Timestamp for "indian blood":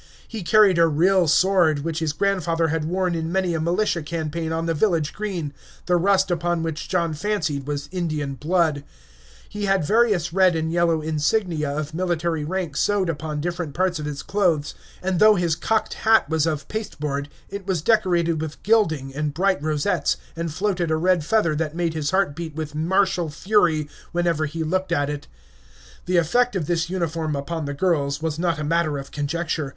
7.91-8.83